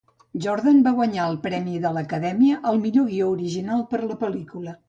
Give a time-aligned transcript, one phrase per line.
[0.45, 4.79] Jordan va guanyar el premi de l'Acadèmia al millor guió original per la pel·lícula.